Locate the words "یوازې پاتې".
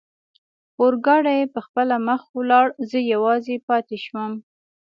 3.13-3.97